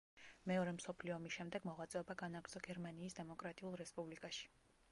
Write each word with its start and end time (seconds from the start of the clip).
მეორე 0.51 0.71
მსოფლიო 0.77 1.13
ომის 1.17 1.35
შემდეგ 1.35 1.67
მოღვაწეობა 1.71 2.15
განაგრძო 2.23 2.63
გერმანიის 2.71 3.17
დემოკრატიულ 3.21 3.77
რესპუბლიკაში. 3.83 4.49